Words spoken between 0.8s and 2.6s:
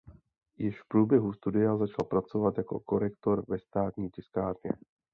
v průběhu studia začal pracovat